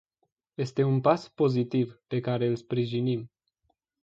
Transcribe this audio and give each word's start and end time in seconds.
Este 0.57 0.83
un 0.83 1.01
pas 1.01 1.29
pozitiv, 1.29 2.01
pe 2.07 2.19
care 2.19 2.47
îl 2.47 2.55
sprijinim. 2.55 3.31